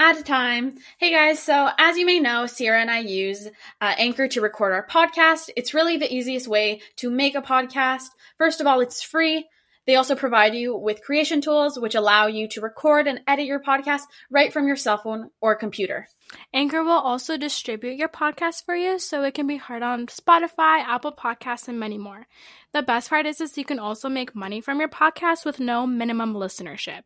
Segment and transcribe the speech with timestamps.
[0.00, 0.78] at a time.
[0.96, 3.46] Hey guys, so as you may know, Ciarra and I use
[3.82, 5.50] uh, Anchor to record our podcast.
[5.56, 8.06] It's really the easiest way to make a podcast.
[8.38, 9.46] First of all, it's free.
[9.86, 13.60] They also provide you with creation tools which allow you to record and edit your
[13.60, 16.08] podcast right from your cell phone or computer.
[16.54, 20.80] Anchor will also distribute your podcast for you so it can be heard on Spotify,
[20.82, 22.26] Apple Podcasts, and many more.
[22.72, 25.86] The best part is, is you can also make money from your podcast with no
[25.86, 27.02] minimum listenership.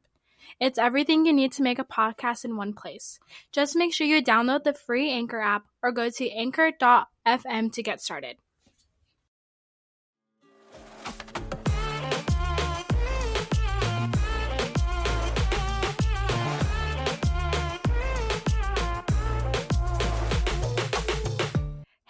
[0.60, 3.18] It's everything you need to make a podcast in one place.
[3.52, 8.00] Just make sure you download the free Anchor app or go to anchor.fm to get
[8.00, 8.36] started.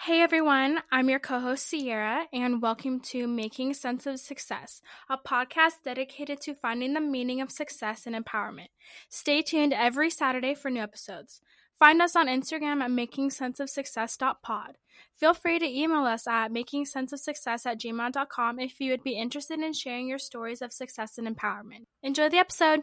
[0.05, 5.17] Hey everyone, I'm your co host Ciarra, and welcome to Making Sense of Success, a
[5.17, 8.69] podcast dedicated to finding the meaning of success and empowerment.
[9.09, 11.41] Stay tuned every Saturday for new episodes.
[11.79, 14.77] Find us on Instagram at makingsenseofsuccess.pod.
[15.15, 19.73] Feel free to email us at makingsenseofsuccess at gmail.com if you would be interested in
[19.73, 21.87] sharing your stories of success and empowerment.
[22.03, 22.83] Enjoy the episode!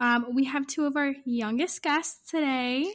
[0.00, 2.86] Um, we have two of our youngest guests today.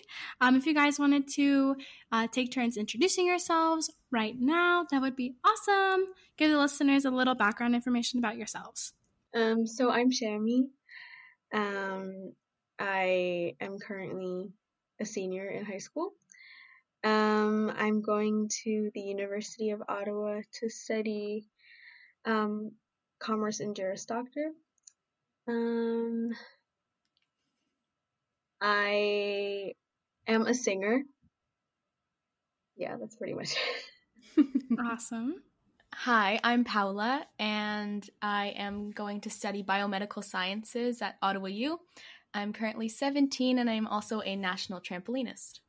[0.42, 1.76] Um, if you guys wanted to
[2.12, 6.06] uh, take turns introducing yourselves right now, that would be awesome.
[6.38, 8.94] Give the listeners a little background information about yourselves.
[9.36, 10.68] Um, so I'm Shamie.
[11.54, 12.34] Um,
[12.78, 14.52] I am currently
[15.00, 16.14] a senior in high school.
[17.04, 21.48] Um, I'm going to the University of Ottawa to study
[22.26, 22.72] um,
[23.20, 24.52] commerce and juris doctor.
[28.62, 29.74] I
[30.28, 31.04] am a singer.
[32.76, 33.56] Yeah, that's pretty much
[34.38, 34.46] it.
[34.80, 35.36] awesome.
[35.94, 41.80] Hi, I'm Paola, and I am going to study biomedical sciences at Ottawa U.
[42.34, 45.60] I'm currently 17, and I'm also a national trampolinist.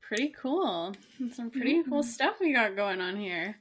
[0.00, 0.94] Pretty cool.
[1.32, 1.90] Some pretty mm-hmm.
[1.90, 3.56] cool stuff we got going on here.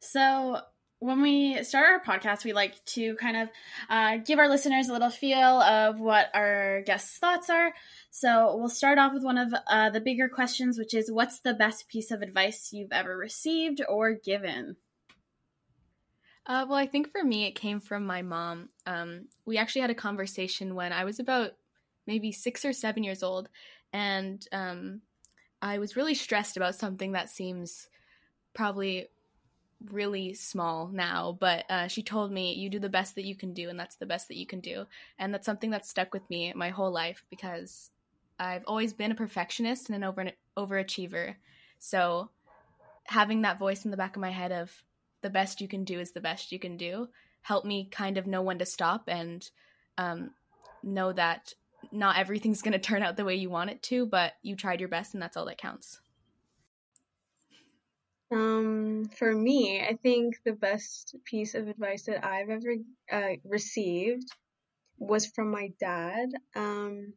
[0.00, 0.60] So,
[0.98, 3.48] when we start our podcast, we like to kind of
[3.90, 7.72] uh, give our listeners a little feel of what our guests' thoughts are.
[8.10, 11.54] So we'll start off with one of uh, the bigger questions, which is what's the
[11.54, 14.76] best piece of advice you've ever received or given?
[16.46, 18.68] Uh, well, I think for me, it came from my mom.
[18.86, 21.52] Um, we actually had a conversation when I was about
[22.06, 23.48] maybe six or seven years old,
[23.92, 25.00] and um,
[25.62, 27.88] I was really stressed about something that seems
[28.54, 29.08] probably
[29.90, 33.52] really small now, but uh, she told me, You do the best that you can
[33.52, 34.86] do, and that's the best that you can do.
[35.18, 37.90] And that's something that's stuck with me my whole life because
[38.38, 41.34] I've always been a perfectionist and an over overachiever.
[41.78, 42.30] So
[43.04, 44.72] having that voice in the back of my head of
[45.22, 47.08] the best you can do is the best you can do
[47.42, 49.50] helped me kind of know when to stop and
[49.98, 50.30] um,
[50.82, 51.52] know that
[51.92, 54.80] not everything's going to turn out the way you want it to, but you tried
[54.80, 56.00] your best and that's all that counts.
[58.34, 62.74] Um, for me, I think the best piece of advice that I've ever
[63.12, 64.28] uh, received
[64.98, 66.30] was from my dad.
[66.56, 67.12] Um,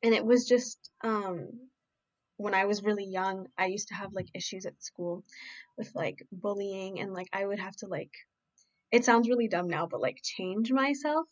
[0.00, 1.48] and it was just um,
[2.36, 5.24] when I was really young, I used to have like issues at school
[5.76, 8.12] with like bullying, and like I would have to like,
[8.92, 11.26] it sounds really dumb now, but like change myself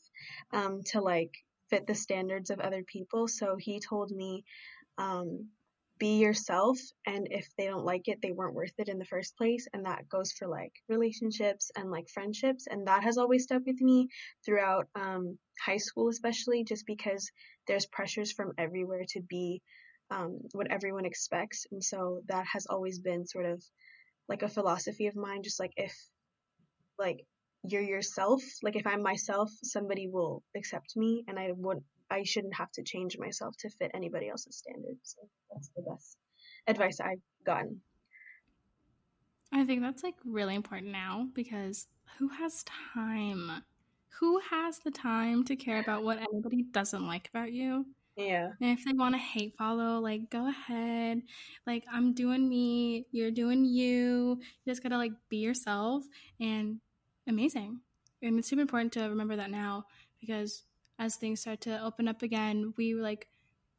[0.52, 1.32] um, to like
[1.70, 3.28] fit the standards of other people.
[3.28, 4.44] So he told me
[4.98, 5.46] um,
[5.98, 9.36] be yourself and if they don't like it they weren't worth it in the first
[9.36, 13.62] place and that goes for like relationships and like friendships and that has always stuck
[13.66, 14.08] with me
[14.44, 17.30] throughout um, high school especially just because
[17.66, 19.62] there's pressures from everywhere to be
[20.10, 23.62] um, what everyone expects and so that has always been sort of
[24.28, 25.94] like a philosophy of mine just like if
[26.98, 27.24] like
[27.64, 32.54] you're yourself like if i'm myself somebody will accept me and i won't I shouldn't
[32.54, 35.16] have to change myself to fit anybody else's standards.
[35.16, 36.16] So that's the best
[36.66, 37.80] advice I've gotten.
[39.52, 41.86] I think that's like really important now because
[42.18, 42.64] who has
[42.94, 43.62] time?
[44.20, 47.86] Who has the time to care about what anybody doesn't like about you?
[48.16, 48.52] Yeah.
[48.60, 51.22] And if they want to hate follow, like go ahead.
[51.66, 54.38] Like I'm doing me, you're doing you.
[54.40, 56.04] You just gotta like be yourself
[56.40, 56.80] and
[57.28, 57.80] amazing.
[58.22, 59.84] And it's super important to remember that now
[60.18, 60.64] because
[60.98, 63.28] as things start to open up again, we like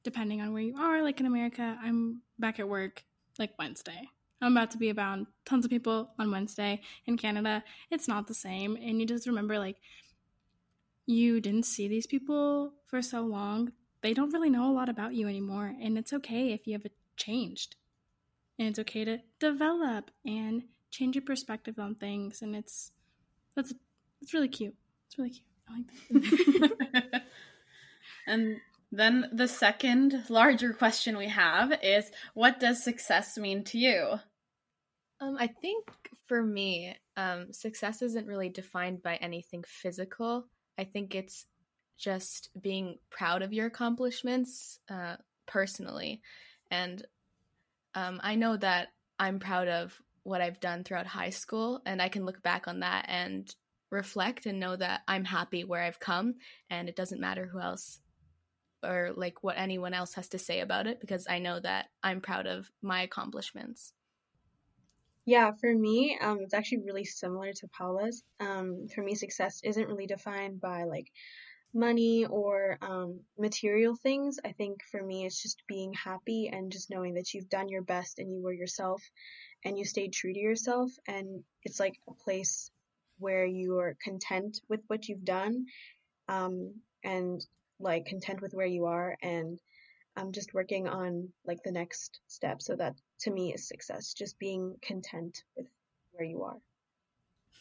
[0.04, 3.04] depending on where you are, like in America, I'm back at work
[3.38, 4.10] like Wednesday.
[4.42, 6.82] I'm about to be around tons of people on Wednesday.
[7.08, 8.76] In Canada, it's not the same.
[8.76, 9.78] And you just remember like
[11.06, 13.72] you didn't see these people for so long
[14.02, 15.74] they don't really know a lot about you anymore.
[15.82, 16.86] And it's okay if you have
[17.16, 17.76] changed.
[18.60, 22.42] And it's okay to develop and change your perspective on things.
[22.42, 22.92] And it's
[23.56, 23.74] that's
[24.22, 24.76] it's really cute.
[25.08, 25.44] It's really cute.
[28.28, 28.60] And
[28.92, 34.20] then the second larger question we have is what does success mean to you?
[35.20, 35.88] Um, I think
[36.28, 40.46] for me, um, success isn't really defined by anything physical.
[40.78, 41.46] I think it's
[41.98, 45.16] just being proud of your accomplishments uh,
[45.48, 46.22] personally.
[46.70, 47.04] And
[47.96, 52.10] um, I know that I'm proud of what I've done throughout high school, and I
[52.10, 53.56] can look back on that and
[53.90, 56.36] reflect and know that I'm happy where I've come,
[56.70, 58.00] and it doesn't matter who else
[58.84, 62.22] or like what anyone else has to say about it because I know that I'm
[62.22, 63.94] proud of my accomplishments.
[65.26, 68.24] Yeah, for me, um, it's actually really similar to Paola's.
[68.40, 71.12] Um, for me, success isn't really defined by like
[71.74, 74.40] money or um, material things.
[74.46, 77.82] I think for me, it's just being happy and just knowing that you've done your
[77.82, 79.04] best and you were yourself
[79.66, 80.92] and you stayed true to yourself.
[81.08, 82.72] And it's like a place
[83.20, 85.66] where you are content with what you've done
[86.28, 86.74] um,
[87.04, 87.46] and
[87.80, 89.18] like content with where you are.
[89.22, 89.60] And
[90.16, 92.62] I'm just working on like the next step.
[92.62, 95.68] So that to me is success, just being content with
[96.12, 96.58] where you are.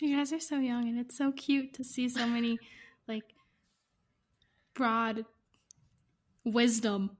[0.00, 2.58] You guys are so young and it's so cute to see so many
[3.08, 3.24] like
[4.74, 5.24] broad
[6.44, 7.16] wisdom.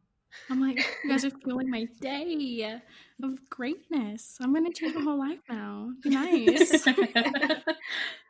[0.50, 2.80] I'm like, you guys are feeling my day
[3.22, 4.36] of greatness.
[4.40, 5.92] I'm gonna change my whole life now.
[6.04, 6.86] Nice.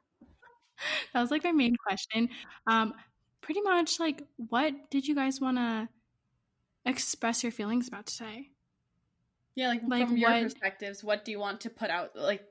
[1.12, 2.28] that was like my main question.
[2.66, 2.94] Um,
[3.40, 5.88] pretty much like, what did you guys want to
[6.84, 8.50] express your feelings about today?
[9.54, 12.14] Yeah, like, like from your what, perspectives, what do you want to put out?
[12.14, 12.42] Like,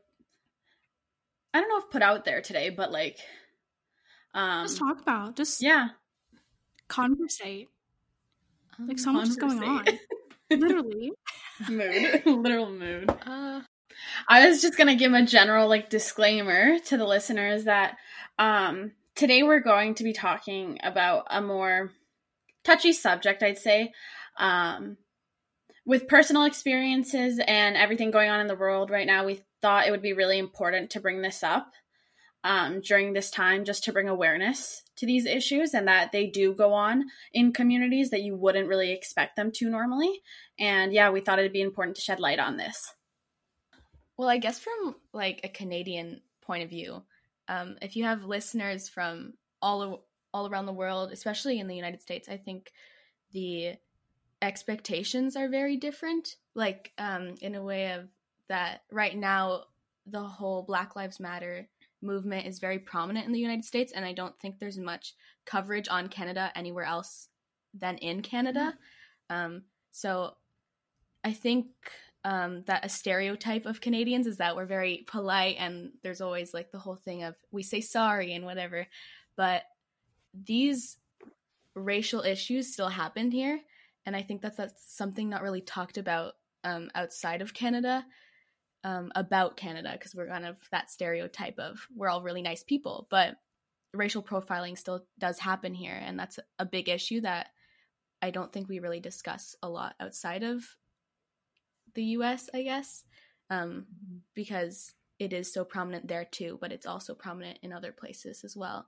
[1.53, 3.19] I don't know if put out there today, but like,
[4.33, 5.89] um, just talk about just yeah,
[6.87, 7.69] conversate.
[8.79, 9.85] Like so much is going on.
[10.49, 11.11] Literally.
[11.69, 12.21] mood.
[12.25, 13.09] Literal mood.
[13.25, 13.61] Uh,
[14.27, 17.97] I was just gonna give a general like disclaimer to the listeners that
[18.39, 21.91] um today we're going to be talking about a more
[22.63, 23.93] touchy subject, I'd say.
[24.37, 24.97] Um
[25.85, 29.91] with personal experiences and everything going on in the world right now, we thought it
[29.91, 31.71] would be really important to bring this up
[32.43, 36.53] um, during this time just to bring awareness to these issues and that they do
[36.53, 40.21] go on in communities that you wouldn't really expect them to normally.
[40.59, 42.93] And yeah, we thought it'd be important to shed light on this.
[44.17, 47.03] Well, I guess from like a Canadian point of view,
[47.47, 52.01] um, if you have listeners from all all around the world, especially in the United
[52.01, 52.71] States, I think
[53.31, 53.75] the
[54.41, 56.35] expectations are very different.
[56.53, 58.07] Like um, in a way of
[58.47, 59.63] that right now,
[60.05, 61.67] the whole Black Lives Matter
[62.01, 65.13] movement is very prominent in the United States, and I don't think there's much
[65.45, 67.29] coverage on Canada anywhere else
[67.73, 68.77] than in Canada.
[69.29, 69.35] Mm-hmm.
[69.35, 70.35] Um, so
[71.23, 71.67] I think
[72.25, 76.71] um, that a stereotype of Canadians is that we're very polite, and there's always like
[76.71, 78.87] the whole thing of we say sorry and whatever.
[79.37, 79.61] But
[80.33, 80.97] these
[81.75, 83.59] racial issues still happen here,
[84.07, 88.03] and I think that's that's something not really talked about um, outside of Canada
[88.83, 93.07] um, about Canada because we're kind of that stereotype of we're all really nice people,
[93.11, 93.35] but
[93.93, 97.49] racial profiling still does happen here, and that's a big issue that
[98.19, 100.63] I don't think we really discuss a lot outside of
[101.95, 102.49] the U.S.
[102.53, 103.03] I guess
[103.49, 103.85] um,
[104.33, 108.55] because it is so prominent there too, but it's also prominent in other places as
[108.55, 108.87] well.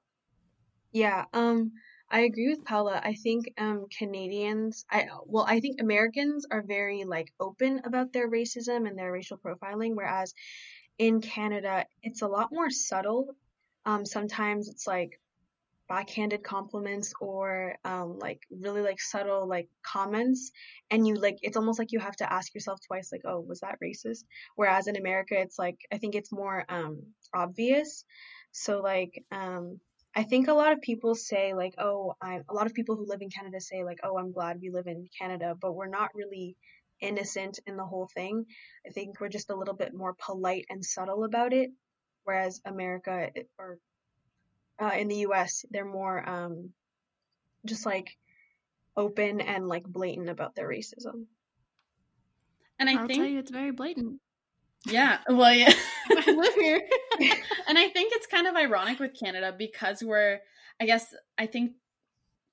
[0.91, 1.71] Yeah, um,
[2.09, 3.01] I agree with Paola.
[3.03, 8.29] I think um, Canadians, I well, I think Americans are very like open about their
[8.29, 10.33] racism and their racial profiling, whereas
[10.97, 13.35] in Canada it's a lot more subtle.
[13.85, 15.19] Um, sometimes it's like
[15.87, 20.51] backhanded compliments or um, like really like subtle like comments,
[20.91, 23.61] and you like it's almost like you have to ask yourself twice, like, oh, was
[23.61, 24.23] that racist?
[24.55, 27.01] Whereas in America, it's like I think it's more um,
[27.33, 28.03] obvious.
[28.51, 29.79] So like um,
[30.15, 33.07] I think a lot of people say like, oh, I'm a lot of people who
[33.07, 36.09] live in Canada say like, oh, I'm glad we live in Canada, but we're not
[36.15, 36.55] really
[36.99, 38.45] innocent in the whole thing.
[38.85, 41.69] I think we're just a little bit more polite and subtle about it,
[42.23, 43.29] whereas America
[43.59, 43.77] or
[44.79, 45.65] uh, in the U.S.
[45.71, 46.71] they're more um,
[47.65, 48.17] just like
[48.95, 51.25] open and like blatant about their racism.
[52.79, 54.19] And I I'll think tell you, it's very blatant.
[54.85, 55.73] Yeah, well, yeah,
[56.09, 56.81] I live here,
[57.67, 60.39] and I think it's kind of ironic with Canada because we're,
[60.79, 61.73] I guess, I think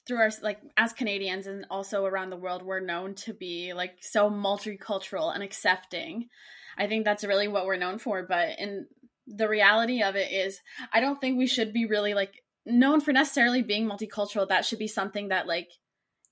[0.07, 3.97] through our like as Canadians and also around the world, we're known to be like
[4.01, 6.29] so multicultural and accepting.
[6.77, 8.23] I think that's really what we're known for.
[8.23, 8.87] But in
[9.27, 10.61] the reality of it is,
[10.93, 14.49] I don't think we should be really like known for necessarily being multicultural.
[14.49, 15.71] That should be something that like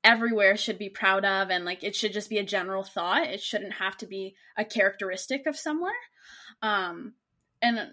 [0.05, 3.27] everywhere should be proud of and like it should just be a general thought.
[3.27, 5.93] It shouldn't have to be a characteristic of somewhere.
[6.61, 7.15] Um
[7.61, 7.93] and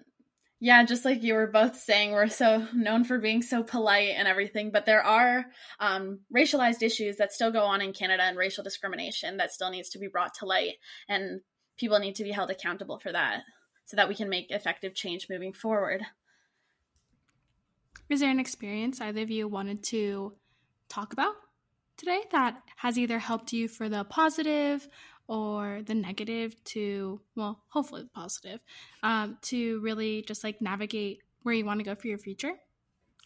[0.60, 4.27] yeah just like you were both saying we're so known for being so polite and
[4.27, 5.46] everything but there are
[5.79, 9.89] um, racialized issues that still go on in canada and racial discrimination that still needs
[9.89, 10.75] to be brought to light
[11.08, 11.41] and
[11.77, 13.41] people need to be held accountable for that
[13.89, 16.03] so that we can make effective change moving forward
[18.08, 20.34] Is there an experience either of you wanted to
[20.89, 21.34] talk about
[21.98, 24.88] today that has either helped you for the positive
[25.27, 28.60] or the negative to, well, hopefully the positive,
[29.01, 32.53] um, to really just like navigate where you want to go for your future?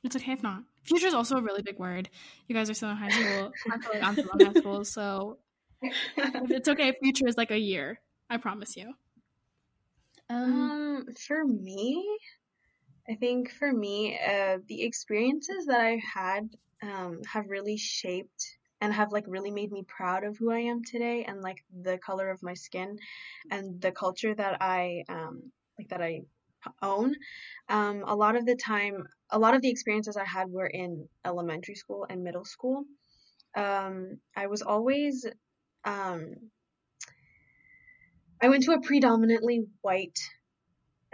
[0.03, 0.63] It's okay if not.
[0.83, 2.09] Future is also a really big word.
[2.47, 3.51] You guys are still in high school.
[3.71, 5.39] I feel like I'm still in high school, so
[5.81, 6.93] if it's okay.
[7.01, 7.99] Future is like a year.
[8.29, 8.93] I promise you.
[10.33, 12.03] Um, for me,
[13.07, 16.49] I think for me, uh, the experiences that I had
[16.81, 18.43] um, have really shaped
[18.81, 21.97] and have like really made me proud of who I am today and like the
[21.97, 22.97] color of my skin
[23.51, 26.21] and the culture that I um, like that I
[26.81, 27.15] own.
[27.69, 31.07] Um, a lot of the time, a lot of the experiences I had were in
[31.25, 32.85] elementary school and middle school.
[33.55, 35.25] Um, I was always
[35.85, 36.35] um,
[38.43, 40.19] I went to a predominantly white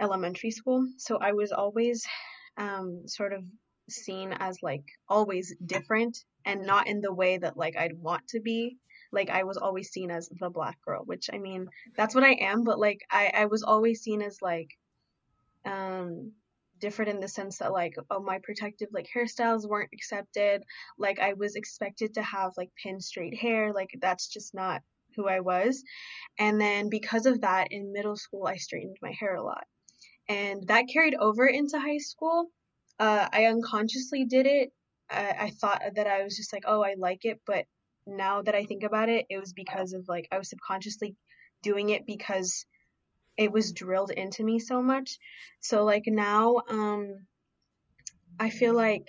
[0.00, 2.04] elementary school, so I was always
[2.56, 3.44] um, sort of
[3.88, 8.40] seen as like always different and not in the way that like I'd want to
[8.40, 8.78] be.
[9.12, 12.32] Like I was always seen as the black girl, which I mean, that's what I
[12.32, 14.70] am, but like I I was always seen as like
[15.64, 16.32] um
[16.80, 20.62] different in the sense that like oh my protective like hairstyles weren't accepted
[20.98, 24.80] like i was expected to have like pin straight hair like that's just not
[25.16, 25.82] who i was.
[26.38, 29.64] And then because of that in middle school i straightened my hair a lot.
[30.28, 32.46] And that carried over into high school.
[32.98, 34.72] Uh, i unconsciously did it.
[35.10, 37.40] I, I thought that i was just like oh i like it.
[37.46, 37.64] But
[38.06, 41.14] now that i think about it it was because of like i was subconsciously
[41.62, 42.64] doing it because
[43.36, 45.18] it was drilled into me so much.
[45.60, 47.26] So like now um
[48.38, 49.08] I feel like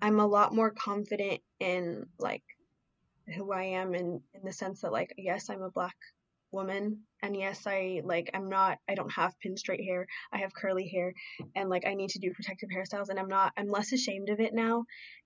[0.00, 2.42] I'm a lot more confident in like
[3.34, 5.96] who I am in in the sense that like yes, I'm a black
[6.50, 10.06] woman and yes, I like I'm not I don't have pin straight hair.
[10.32, 11.12] I have curly hair
[11.54, 14.40] and like I need to do protective hairstyles and I'm not I'm less ashamed of
[14.40, 14.84] it now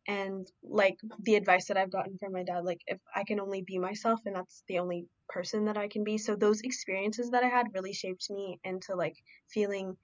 [0.08, 3.62] and like the advice that I've gotten from my dad like if I can only
[3.62, 6.18] be myself and that's the only person that I can be.
[6.18, 9.16] So those experiences that I had really shaped me into like
[9.52, 9.96] feeling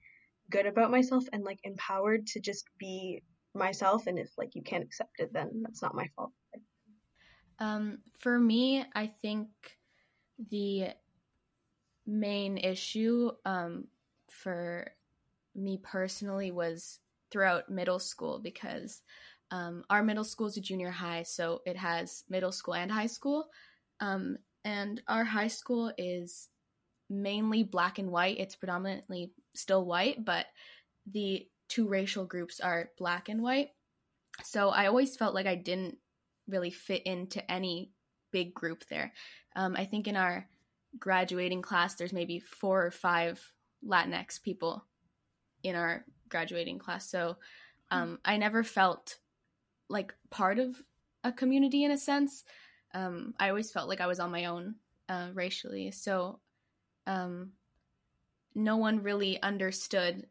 [0.49, 3.21] good about myself and like empowered to just be
[3.53, 6.31] myself and if like you can't accept it then that's not my fault.
[7.59, 9.49] Um for me, I think
[10.49, 10.89] the
[12.05, 13.87] main issue um
[14.29, 14.91] for
[15.55, 16.99] me personally was
[17.31, 19.01] throughout middle school because
[19.51, 23.07] um, our middle school is a junior high, so it has middle school and high
[23.07, 23.49] school.
[23.99, 26.49] Um, and our high school is
[27.09, 28.39] mainly black and white.
[28.39, 30.45] It's predominantly still white, but
[31.11, 33.69] the two racial groups are black and white.
[34.43, 35.97] So I always felt like I didn't
[36.49, 37.91] really fit into any
[38.31, 39.13] big group there.
[39.55, 40.47] Um, I think in our
[40.99, 43.41] graduating class, there's maybe four or five
[43.85, 44.83] Latinx people
[45.63, 47.09] in our graduating class.
[47.09, 47.37] So
[47.91, 49.17] um, I never felt
[49.89, 50.81] like part of
[51.23, 52.43] a community in a sense.
[52.93, 54.75] Um, I always felt like I was on my own
[55.07, 55.91] uh, racially.
[55.91, 56.39] So
[57.07, 57.51] um,
[58.55, 60.27] no one really understood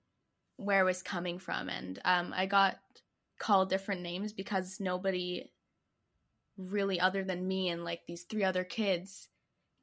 [0.56, 1.68] where I was coming from.
[1.68, 2.78] And um, I got
[3.38, 5.50] called different names because nobody
[6.58, 9.28] really, other than me and like these three other kids,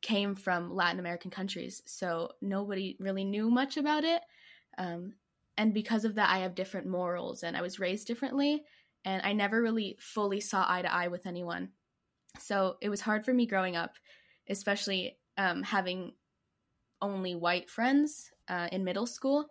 [0.01, 1.81] came from Latin American countries.
[1.87, 4.21] So nobody really knew much about it.
[4.77, 5.13] Um,
[5.57, 8.63] and because of that, I have different morals and I was raised differently.
[9.03, 11.69] And I never really fully saw eye to eye with anyone.
[12.39, 13.95] So it was hard for me growing up,
[14.47, 16.13] especially um, having
[17.01, 19.47] only white friends uh, in middle school.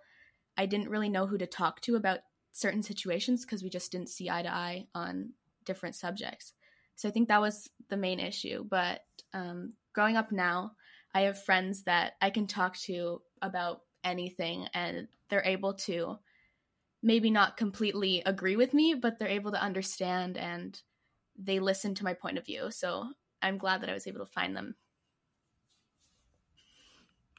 [0.56, 2.20] I didn't really know who to talk to about
[2.52, 5.30] certain situations because we just didn't see eye to eye on
[5.64, 6.52] different subjects.
[6.96, 8.64] So I think that was the main issue.
[8.68, 9.00] But
[9.32, 10.72] um, growing up now,
[11.14, 16.18] I have friends that I can talk to about anything and they're able to
[17.02, 20.80] maybe not completely agree with me, but they're able to understand and
[21.38, 22.70] they listen to my point of view.
[22.70, 23.06] So
[23.42, 24.74] I'm glad that I was able to find them.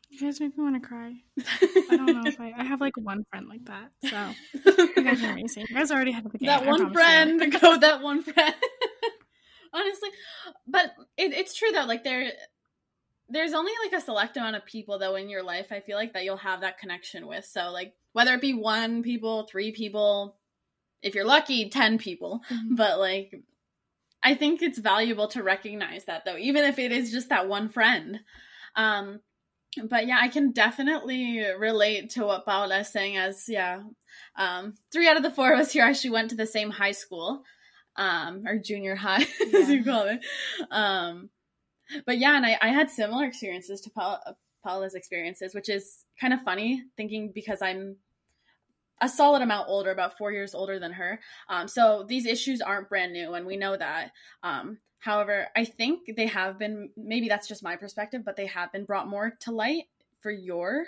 [0.09, 1.13] You guys make me want to cry.
[1.89, 3.91] I don't know if I, I have like one friend like that.
[4.09, 4.31] So
[4.95, 5.65] you guys are amazing.
[5.67, 6.47] You guys already have the game.
[6.47, 6.93] that one promise you.
[6.93, 8.55] friend go that one friend
[9.75, 10.09] honestly
[10.67, 12.31] but it, it's true though like there
[13.29, 16.13] there's only like a select amount of people though in your life i feel like
[16.13, 17.45] that you'll have that connection with.
[17.45, 20.37] So like whether it be one people three people
[21.01, 22.41] if you're lucky 10 people.
[22.51, 22.75] Mhm.
[22.77, 23.33] but like
[24.23, 27.69] i think it's valuable to recognize that though even if it is just that one
[27.69, 28.19] friend.
[28.75, 29.21] Um
[29.83, 33.81] but yeah i can definitely relate to what paola is saying as yeah
[34.37, 36.93] um three out of the four of us here actually went to the same high
[36.93, 37.43] school
[37.97, 39.25] um or junior high
[39.55, 40.19] as you call it.
[40.71, 41.29] Um
[42.05, 46.33] but yeah and i, I had similar experiences to Paola, paola's experiences which is kind
[46.33, 47.97] of funny thinking because i'm
[49.01, 51.19] a solid amount older about four years older than her.
[51.49, 54.11] Um so these issues aren't brand new and we know that.
[54.41, 58.71] Um however i think they have been maybe that's just my perspective but they have
[58.71, 59.83] been brought more to light
[60.19, 60.87] for your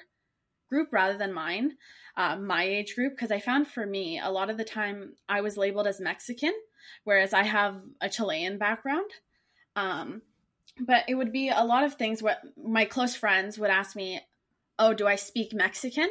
[0.70, 1.78] group rather than mine
[2.18, 5.40] uh, my age group because i found for me a lot of the time i
[5.40, 6.52] was labeled as mexican
[7.04, 9.10] whereas i have a chilean background.
[9.76, 10.22] Um,
[10.80, 14.20] but it would be a lot of things what my close friends would ask me
[14.80, 16.10] oh do i speak mexican?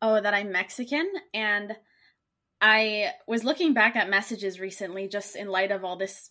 [0.00, 1.10] Oh that i'm mexican.
[1.34, 1.76] And
[2.60, 6.30] i was looking back at messages recently just in light of all this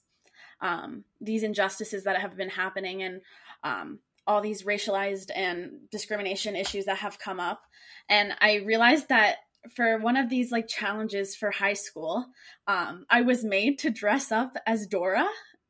[0.61, 3.21] um, these injustices that have been happening and
[3.63, 7.63] um, all these racialized and discrimination issues that have come up.
[8.09, 9.37] And i realized that
[9.75, 12.25] for one of these like challenges for high school
[12.67, 15.27] um, i was made to dress up as dora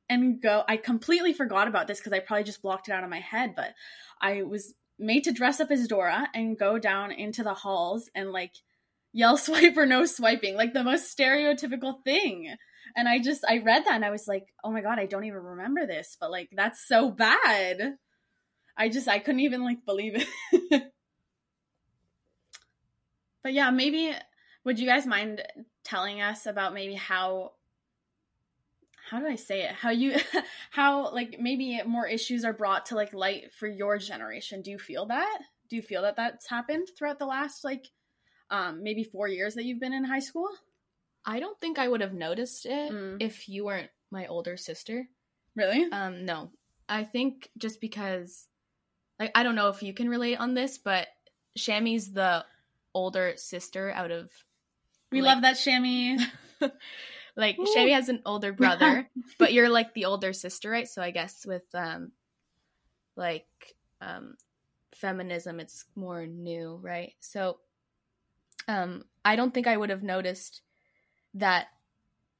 [0.09, 3.09] and go i completely forgot about this because i probably just blocked it out of
[3.09, 3.73] my head but
[4.21, 8.31] i was made to dress up as dora and go down into the halls and
[8.31, 8.53] like
[9.13, 12.55] yell swipe or no swiping like the most stereotypical thing.
[12.95, 15.23] And i just i read that and i was like oh my god i don't
[15.23, 17.95] even remember this but like that's so bad.
[18.77, 20.83] I just i couldn't even like believe it
[23.43, 24.13] but yeah maybe
[24.63, 25.41] would you guys mind
[25.83, 27.51] telling us about maybe how
[29.09, 29.71] how do I say it?
[29.71, 30.15] How you
[30.71, 34.61] how like maybe more issues are brought to like light for your generation.
[34.61, 35.39] Do you feel that?
[35.69, 37.87] Do you feel that that's happened throughout the last like
[38.49, 40.47] um maybe 4 years that you've been in high school?
[41.25, 43.17] I don't think I would have noticed it Mm.
[43.19, 45.07] if you weren't my older sister.
[45.55, 45.91] Really?
[45.91, 46.51] Um, no.
[46.87, 48.47] I think just because,
[49.19, 51.07] like, I don't know if you can relate on this, but
[51.57, 52.43] Shamie's the
[52.93, 54.29] older sister out of.
[55.11, 56.19] we like- love that Shamie.
[57.35, 57.65] Like, Woo.
[57.65, 60.87] Shamie has an older brother, but you're like the older sister, right?
[60.87, 62.11] So I guess with, um,
[63.15, 63.47] like,
[64.01, 64.35] um,
[64.95, 67.13] feminism, it's more new, right?
[67.19, 67.59] So,
[68.67, 70.61] um, I don't think I would have noticed
[71.35, 71.67] that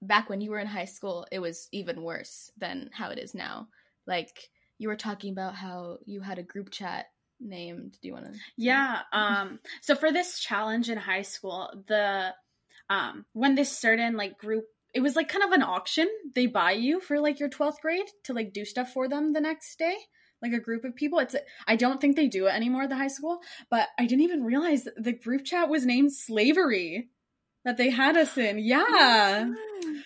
[0.02, 3.34] back when you were in high school, it was even worse than how it is
[3.34, 3.70] now.
[4.06, 7.08] Like you were talking about how you had a group chat
[7.42, 7.98] named.
[8.02, 8.40] Do you want to?
[8.58, 9.00] Yeah.
[9.12, 9.60] Um.
[9.82, 12.34] So for this challenge in high school, the
[12.90, 16.08] um when this certain like group, it was like kind of an auction.
[16.36, 19.42] They buy you for like your twelfth grade to like do stuff for them the
[19.42, 19.96] next day.
[20.42, 21.20] Like a group of people.
[21.20, 21.36] It's
[21.68, 24.44] I don't think they do it anymore at the high school, but I didn't even
[24.44, 27.10] realize the group chat was named slavery
[27.64, 28.58] that they had us in.
[28.58, 29.52] Yeah.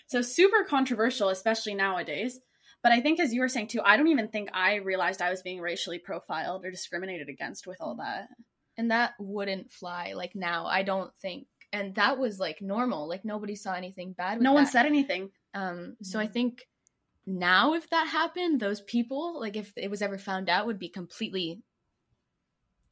[0.08, 2.40] So super controversial, especially nowadays.
[2.86, 5.32] But I think, as you were saying too, I don't even think I realized I
[5.32, 8.28] was being racially profiled or discriminated against with all that.
[8.78, 10.68] And that wouldn't fly like now.
[10.68, 11.48] I don't think.
[11.74, 13.10] And that was like normal.
[13.10, 14.38] Like nobody saw anything bad.
[14.38, 14.72] With No one that.
[14.72, 15.32] said anything.
[15.56, 15.96] Um.
[16.04, 16.62] So I think
[17.26, 20.90] now, if that happened, those people, like if it was ever found out, would be
[20.90, 21.64] completely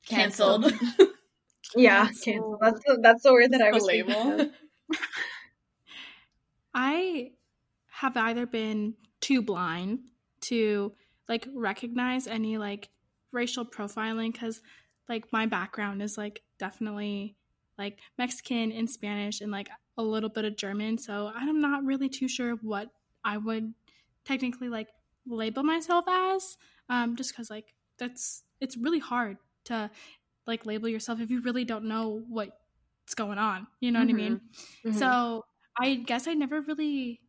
[0.08, 0.72] Canceled.
[0.72, 1.10] canceled.
[1.76, 2.24] Yeah, Cancel.
[2.24, 2.58] cancel.
[2.62, 4.50] That's the, that's the word that I was thinking label.
[6.74, 7.32] I
[7.92, 10.00] have either been too blind
[10.42, 10.94] to
[11.30, 12.90] like recognize any like
[13.32, 14.62] racial profiling because
[15.08, 17.38] like my background is like definitely
[17.78, 20.98] like Mexican and Spanish and like a little bit of German.
[20.98, 22.90] So I'm not really too sure what
[23.24, 23.74] I would
[24.26, 24.90] technically like
[25.26, 26.58] label myself as.
[26.90, 29.90] Um, just because like that's it's really hard to
[30.46, 33.68] like label yourself if you really don't know what's going on.
[33.80, 34.42] You know what I mean?
[34.86, 34.94] Mhm.
[35.00, 35.46] So
[35.80, 37.22] I guess I never really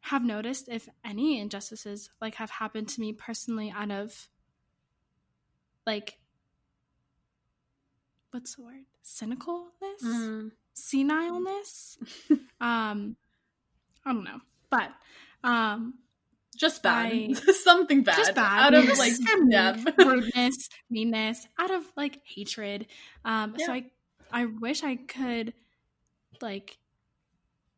[0.00, 4.28] have noticed if any injustices like have happened to me personally out of
[5.86, 6.18] like
[8.30, 8.84] what's the word?
[9.04, 10.02] Cynicalness?
[10.04, 10.50] Mm.
[10.74, 11.98] senileness.
[12.60, 13.16] um,
[14.04, 14.90] I don't know, but
[15.44, 15.94] um,
[16.56, 18.74] just bad, I- something bad, just bad.
[18.74, 19.12] Out of like
[19.48, 19.76] yeah.
[19.98, 22.86] rudeness, meanness, out of like hatred.
[23.24, 23.84] Um, so I
[24.32, 25.52] I wish I could
[26.40, 26.78] like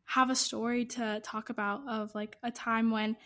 [0.05, 3.17] have a story to talk about of like a time when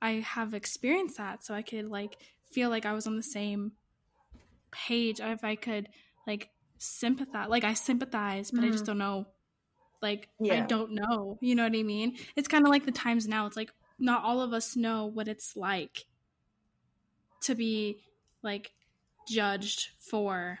[0.00, 2.16] I have experienced that, so I could like
[2.50, 3.72] feel like I was on the same
[4.70, 5.20] page.
[5.20, 5.88] If I could
[6.26, 9.26] like sympathize, like I sympathize, but I just don't know.
[10.02, 11.38] Like I don't know.
[11.40, 12.16] You know what I mean?
[12.36, 13.46] It's kind of like the times now.
[13.46, 16.06] It's like not all of us know what it's like
[17.42, 18.00] to be
[18.42, 18.72] like
[19.28, 20.60] judged for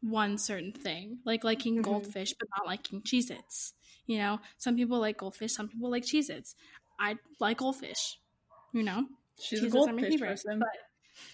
[0.00, 1.82] one certain thing, like liking Mhm.
[1.82, 3.74] goldfish but not liking Cheez Its.
[4.08, 6.56] You know, some people like goldfish, some people like Cheez Its.
[6.98, 8.18] I like goldfish,
[8.72, 9.06] you know?
[9.38, 10.58] She's a Cheez-Its my goldfish favorite, person.
[10.58, 10.68] But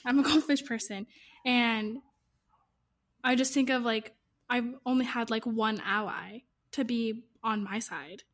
[0.04, 1.06] I'm a goldfish person.
[1.46, 1.98] And
[3.22, 4.14] I just think of like,
[4.50, 6.40] I've only had like one ally
[6.72, 8.24] to be on my side.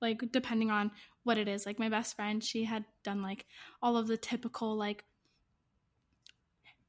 [0.00, 0.92] Like, depending on
[1.24, 1.66] what it is.
[1.66, 3.44] Like, my best friend, she had done like
[3.82, 5.04] all of the typical like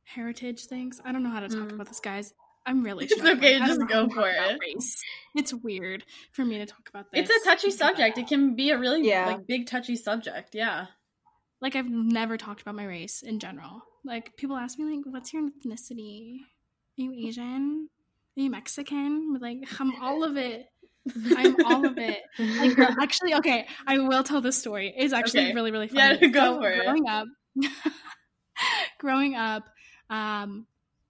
[0.04, 1.02] heritage things.
[1.04, 1.74] I don't know how to talk Mm.
[1.74, 2.34] about this, guys.
[2.66, 3.38] I'm really It's struggling.
[3.38, 4.60] okay, just go for it.
[4.60, 5.02] Race.
[5.36, 7.30] It's weird for me to talk about this.
[7.30, 8.18] It's a touchy subject.
[8.18, 9.26] It can be a really Yeah.
[9.26, 10.54] like big touchy subject.
[10.54, 10.88] Yeah.
[11.60, 13.84] like I've never talked about my race in general.
[14.04, 16.38] Like people ask me like, "What's your ethnicity?
[16.98, 17.88] Are you Asian?
[18.38, 20.66] Are you Mexican?" Like I'm all of it.
[21.36, 22.22] I'm all of it.
[22.40, 24.92] Like actually, okay, I will tell this story.
[24.98, 25.54] It's actually Okay.
[25.54, 26.00] really really funny.
[26.02, 26.32] Yeah, funny.
[26.32, 26.84] go for it.
[26.86, 27.28] Growing up,
[29.00, 29.64] growing up,
[30.10, 30.66] um,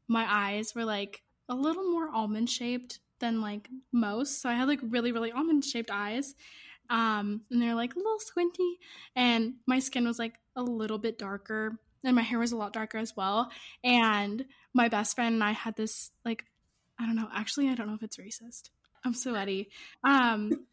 [0.08, 4.42] my eyes were like a little more almond shaped than like most.
[4.42, 6.34] So I had like really really almond shaped eyes.
[6.90, 8.80] Um, and they're like a little squinty,
[9.16, 12.74] and my skin was like a little bit darker, and my hair was a lot
[12.74, 13.50] darker as well.
[13.82, 16.44] And my best friend and I had this like,
[17.00, 17.30] I don't know.
[17.34, 18.72] Actually, I don't know if it's racist.
[19.06, 19.70] I'm sweaty.
[20.04, 20.66] Um,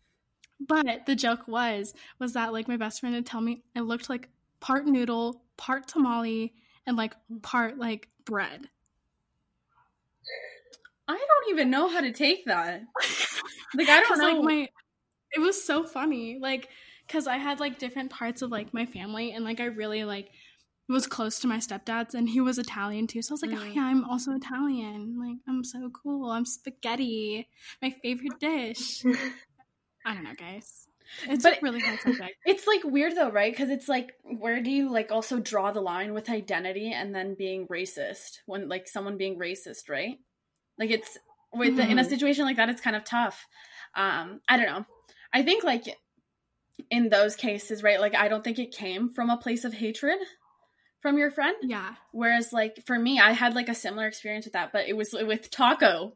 [0.60, 4.10] but the joke was was that like my best friend would tell me I looked
[4.10, 6.52] like part noodle, part tamale,
[6.86, 8.68] and like part like bread.
[11.08, 12.82] I don't even know how to take that.
[13.74, 14.24] Like I don't know.
[14.40, 14.68] Like my,
[15.32, 16.68] it was so funny, like
[17.06, 20.28] because I had like different parts of like my family, and like I really like
[20.88, 23.22] was close to my stepdad's, and he was Italian too.
[23.22, 23.74] So I was like, oh Mm.
[23.74, 25.16] yeah, I'm also Italian.
[25.18, 26.30] Like I'm so cool.
[26.30, 27.48] I'm spaghetti,
[27.82, 29.04] my favorite dish.
[30.06, 30.86] I don't know, guys.
[31.26, 32.34] It's But- really hard subject.
[32.44, 33.50] It's like weird though, right?
[33.52, 37.34] Because it's like, where do you like also draw the line with identity and then
[37.34, 40.18] being racist when like someone being racist, right?
[40.78, 41.18] Like it's
[41.52, 42.08] with the, in a Mhm.
[42.08, 43.46] situation like that, it's kind of tough.
[43.94, 44.86] Um, I don't know.
[45.32, 45.84] I think like
[46.90, 48.00] in those cases, right?
[48.00, 50.18] Like I don't think it came from a place of hatred
[51.00, 51.56] from your friend.
[51.62, 51.94] Yeah.
[52.12, 55.12] Whereas like for me, I had like a similar experience with that, but it was
[55.12, 56.14] with taco.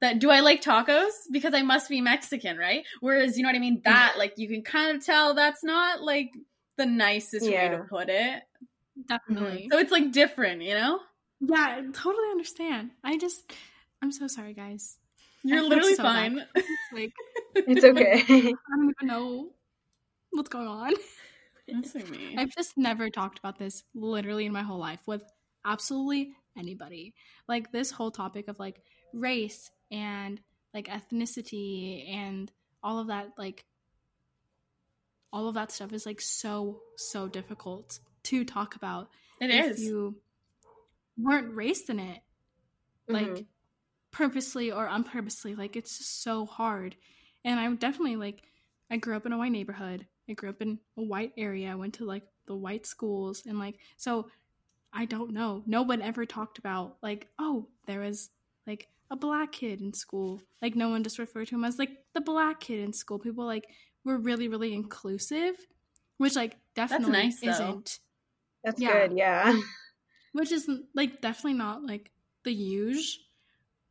[0.00, 1.10] That do I like tacos?
[1.30, 2.84] Because I must be Mexican, right?
[3.00, 3.82] Whereas you know what I mean?
[3.84, 6.30] That like you can kind of tell that's not like
[6.78, 8.42] the nicest way to put it.
[9.06, 9.68] Definitely.
[9.70, 11.00] So it's like different, you know?
[11.40, 12.92] Yeah, I totally understand.
[13.04, 13.52] I just,
[14.02, 14.98] I'm so sorry, guys.
[15.42, 16.32] You're I literally so bad.
[16.32, 16.46] fine.
[16.92, 17.12] Like,
[17.54, 18.14] it's okay.
[18.28, 19.50] I don't even know
[20.30, 20.92] what's going on.
[21.68, 22.34] That's me.
[22.36, 25.22] I've just never talked about this literally in my whole life with
[25.64, 27.14] absolutely anybody.
[27.48, 28.82] Like this whole topic of like
[29.14, 30.40] race and
[30.74, 32.50] like ethnicity and
[32.82, 33.64] all of that like
[35.32, 39.08] all of that stuff is like so so difficult to talk about
[39.40, 39.80] It if is.
[39.80, 40.16] you
[41.18, 42.20] weren't raised in it
[43.08, 43.46] like Mhm.
[44.12, 46.96] Purposely or unpurposely like it's just so hard.
[47.44, 48.42] And i'm definitely like
[48.90, 50.06] i grew up in a white neighborhood.
[50.28, 51.70] I grew up in a white area.
[51.72, 54.28] I went to like the white schools and like so
[54.92, 55.62] i don't know.
[55.66, 58.30] No one ever talked about like oh there was
[58.66, 60.40] like a black kid in school.
[60.62, 63.18] Like no one just referred to him as like the black kid in school.
[63.18, 63.66] People like
[64.04, 65.54] were really really inclusive
[66.18, 67.98] which like definitely nice, isn't.
[68.62, 68.92] That's Yeah.
[69.08, 69.16] good.
[69.16, 69.58] Yeah.
[70.32, 72.10] which is like definitely not like
[72.44, 73.20] the huge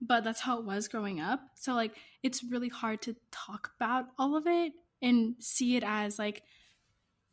[0.02, 1.42] but that's how it was growing up.
[1.56, 6.18] So like it's really hard to talk about all of it and see it as
[6.20, 6.44] like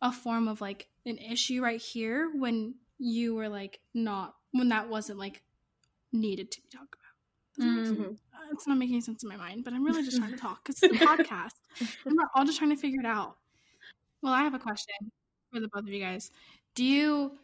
[0.03, 4.89] a form of like an issue right here when you were like not when that
[4.89, 5.43] wasn't like
[6.13, 7.03] needed to be talked about.
[7.57, 7.99] Does that make sense?
[7.99, 8.13] Mhm.
[8.35, 10.63] Uh, it's not making sense in my mind but i'm really just trying to talk
[10.65, 11.55] because it's a podcast.
[12.05, 13.37] And we're all just trying to figure it out.
[14.23, 14.95] Well i have a question
[15.53, 16.31] for the both of you guys.
[16.75, 17.39] Do you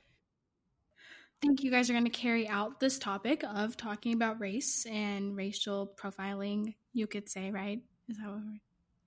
[1.43, 5.37] think you guys are going to carry out this topic of talking about race and
[5.37, 8.43] racial profiling you could say right is that what,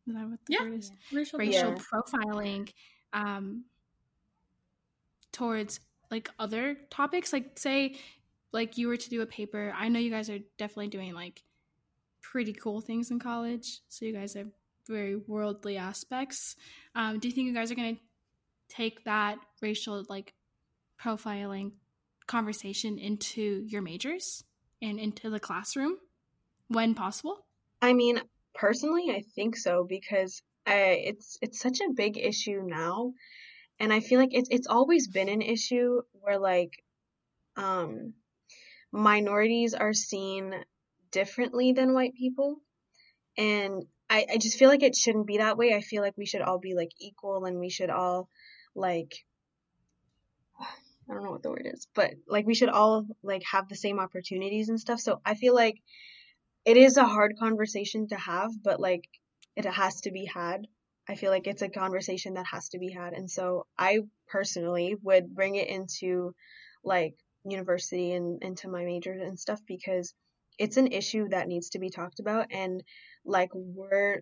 [0.07, 0.61] that what the Yeah.
[0.61, 1.77] word is Racial racial Yeah.
[2.01, 2.69] profiling
[3.13, 3.63] um
[5.31, 5.79] towards
[6.11, 7.95] like other topics like say
[8.51, 11.41] like you were to do a paper i know you guys are definitely doing like
[12.21, 13.79] pretty cool things in college.
[13.87, 14.47] So you guys have
[14.87, 16.55] very worldly aspects.
[16.95, 18.01] Um, do you think you guys are going to
[18.67, 20.33] take that racial like
[21.01, 21.71] profiling
[22.27, 24.43] conversation into your majors
[24.81, 25.97] and into the classroom
[26.67, 27.45] when possible?
[27.81, 28.21] I mean,
[28.53, 33.13] personally, I think so because I, it's it's such a big issue now,
[33.79, 36.71] and I feel like it's it's always been an issue where like,
[37.55, 38.13] um,
[38.91, 40.55] minorities are seen
[41.11, 42.57] differently than white people,
[43.37, 45.73] and I I just feel like it shouldn't be that way.
[45.73, 48.29] I feel like we should all be like equal, and we should all
[48.73, 49.13] like
[51.09, 53.75] I don't know what the word is, but like we should all like have the
[53.75, 54.99] same opportunities and stuff.
[54.99, 55.81] So I feel like
[56.65, 59.03] it is a hard conversation to have, but like
[59.55, 60.67] it has to be had.
[61.07, 63.13] I feel like it's a conversation that has to be had.
[63.13, 66.33] And so I personally would bring it into
[66.83, 67.13] like
[67.45, 70.13] university and into my major and stuff because
[70.57, 72.81] it's an issue that needs to be talked about and
[73.25, 74.21] like we're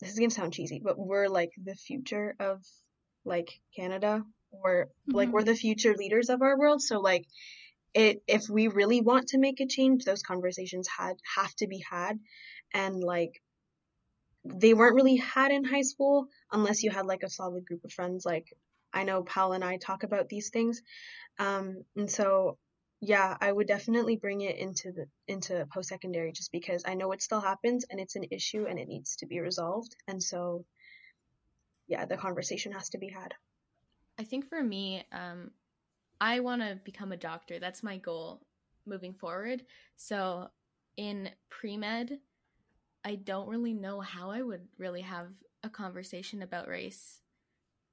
[0.00, 2.60] this is gonna sound cheesy, but we're like the future of
[3.24, 4.22] like Canada
[4.62, 5.16] or mm-hmm.
[5.16, 6.82] like we're the future leaders of our world.
[6.82, 7.26] So like
[7.94, 11.84] it if we really want to make a change, those conversations had have to be
[11.88, 12.18] had
[12.72, 13.40] and like
[14.44, 17.92] they weren't really had in high school unless you had like a solid group of
[17.92, 18.46] friends like
[18.92, 20.82] I know Paul and I talk about these things.
[21.38, 22.58] Um and so
[23.00, 27.12] yeah, I would definitely bring it into the into post secondary just because I know
[27.12, 29.94] it still happens and it's an issue and it needs to be resolved.
[30.08, 30.64] And so
[31.86, 33.34] yeah, the conversation has to be had.
[34.18, 35.50] I think for me, um,
[36.20, 37.58] I want to become a doctor.
[37.58, 38.46] That's my goal
[38.86, 39.64] moving forward.
[39.96, 40.48] So
[40.96, 42.18] in pre med,
[43.04, 45.28] I don't really know how I would really have
[45.62, 47.20] a conversation about race,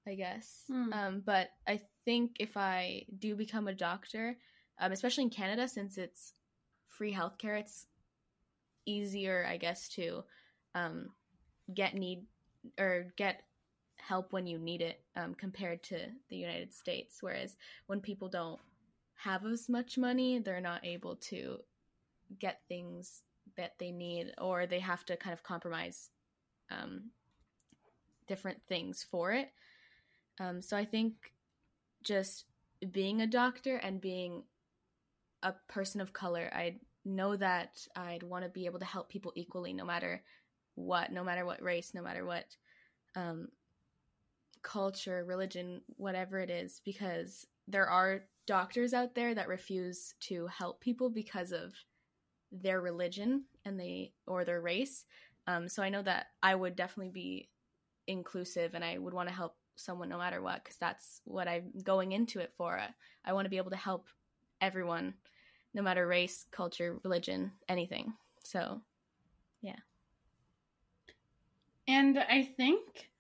[0.08, 0.64] I guess.
[0.68, 0.94] Hmm.
[0.94, 4.38] Um, but I think if I do become a doctor,
[4.80, 6.34] um, especially in Canada, since it's
[6.88, 7.86] free healthcare, it's
[8.86, 10.24] easier, I guess, to
[10.76, 11.10] um,
[11.74, 12.26] get need
[12.80, 13.42] or get
[14.08, 15.98] help when you need it um, compared to
[16.30, 17.18] the United States.
[17.22, 17.56] Whereas
[17.88, 18.60] when people don't
[19.16, 21.60] have as much money, they're not able to
[22.40, 23.22] get things
[23.58, 26.10] that they need, or they have to kind of compromise
[26.72, 27.12] um,
[28.28, 29.52] different things for it.
[30.40, 31.14] Um, so I think
[32.04, 32.46] just
[32.92, 34.44] being a doctor and being
[35.44, 39.34] a person of color, I know that I'd want to be able to help people
[39.36, 40.24] equally, no matter
[40.76, 42.46] what, no matter what race, no matter what
[43.16, 43.50] um,
[44.64, 50.82] culture, religion, whatever it is, because there are doctors out there that refuse to help
[50.82, 51.74] people because of
[52.52, 55.06] their religion and they or their race.
[55.48, 57.50] Um, so I know that I would definitely be
[58.08, 61.72] inclusive and I would want to help someone no matter what because that's what I'm
[61.84, 62.78] going into it for.
[62.78, 62.90] I,
[63.26, 64.08] I want to be able to help
[64.60, 65.14] everyone,
[65.74, 68.14] no matter race, culture, religion, anything.
[68.44, 68.82] So,
[69.62, 69.78] yeah.
[71.88, 73.11] And I think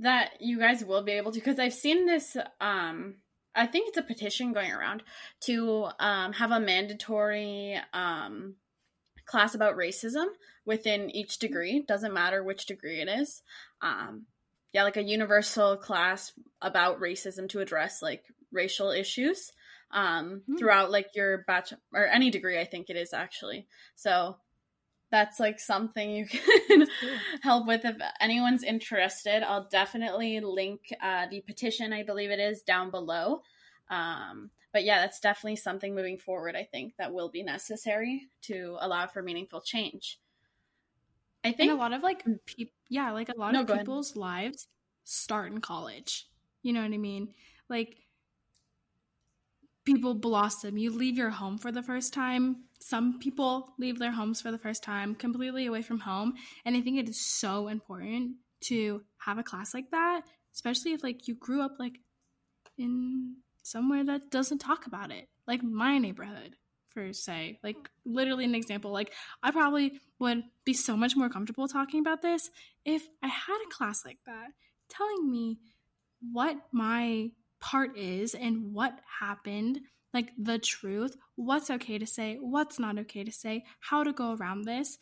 [0.00, 3.16] that you guys will be able to because I've seen this um
[3.54, 5.02] I think it's a petition going around
[5.42, 8.54] to um, have a mandatory um,
[9.26, 10.26] class about racism
[10.64, 11.84] within each degree.
[11.86, 13.42] Doesn't matter which degree it is.
[13.82, 14.26] Um,
[14.72, 16.32] yeah, like a universal class
[16.62, 19.50] about racism to address like racial issues
[19.90, 20.58] um, mm.
[20.58, 22.58] throughout like your bachelor or any degree.
[22.58, 23.66] I think it is actually.
[23.96, 24.36] So
[25.10, 26.86] that's like something you can
[27.42, 27.84] help with.
[27.84, 33.42] If anyone's interested i'll definitely link uh, the petition i believe it is down below.
[33.90, 38.76] Um, but yeah that's definitely something moving forward i think that will be necessary to
[38.80, 40.18] allow for meaningful change.
[41.42, 44.10] I think and a lot of like people yeah like a lot no, of people's
[44.10, 44.20] ahead.
[44.20, 44.68] lives
[45.04, 46.28] start in college.
[46.62, 47.34] You know what i mean?
[47.68, 47.96] Like
[49.84, 50.78] people blossom.
[50.78, 52.64] You leave your home for the first time.
[52.80, 56.34] Some people leave their homes for the first time completely away from home.
[56.64, 60.22] And i think it is so important to have a class like that
[60.54, 62.00] especially if like you grew up like
[62.78, 65.28] in somewhere that doesn't talk about it.
[65.46, 66.56] Like my neighborhood
[66.88, 68.90] for say like literally an example.
[68.90, 69.12] Like
[69.42, 72.50] i probably would be so much more comfortable talking about this
[72.84, 74.48] if i had a class like that
[74.88, 75.58] telling me
[76.32, 79.80] what my part is and what happened
[80.12, 84.34] like the truth, what's okay to say, what's not okay to say, how to go
[84.34, 84.98] around this.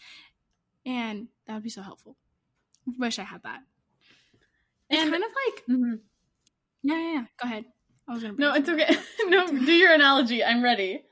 [0.84, 2.16] And that would be so helpful.
[2.98, 3.60] Wish I had that.
[4.90, 5.94] It's and, kind of like, mm-hmm.
[6.82, 7.64] yeah, yeah, yeah, Go ahead.
[8.06, 8.34] I was gonna.
[8.38, 8.96] No, it's okay.
[9.26, 10.42] no, do your analogy.
[10.42, 11.02] I'm ready.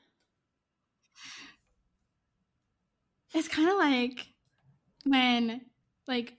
[3.35, 4.25] It's kind of like
[5.05, 5.61] when,
[6.07, 6.33] like,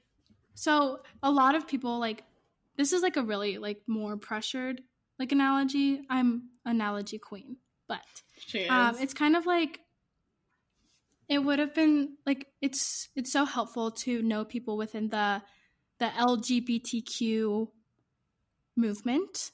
[0.54, 2.24] so a lot of people like
[2.76, 4.80] this is like a really like more pressured
[5.18, 6.00] like analogy.
[6.08, 8.00] I'm analogy queen, but
[8.68, 9.80] um, it's kind of like
[11.28, 15.42] it would have been like it's it's so helpful to know people within the
[15.98, 17.68] the LGBTQ
[18.76, 19.50] movement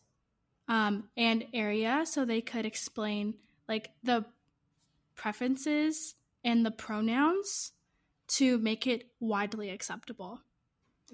[0.68, 3.35] um, and area so they could explain
[3.68, 4.24] like the
[5.14, 7.72] preferences and the pronouns
[8.27, 10.40] to make it widely acceptable.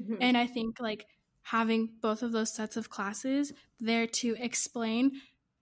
[0.00, 0.16] Mm-hmm.
[0.20, 1.06] And I think like
[1.42, 5.12] having both of those sets of classes there to explain